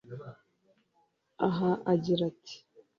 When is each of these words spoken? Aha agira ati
Aha 1.47 1.69
agira 1.91 2.21
ati 2.31 2.55